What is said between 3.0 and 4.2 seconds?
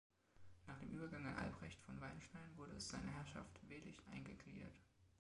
Herrschaft Welisch